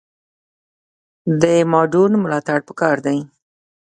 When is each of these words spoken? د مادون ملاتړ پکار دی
د 1.41 1.43
مادون 1.71 2.11
ملاتړ 2.23 2.59
پکار 2.67 2.95
دی 3.05 3.17